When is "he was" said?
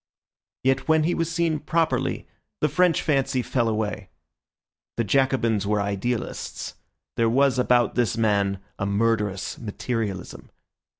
1.03-1.31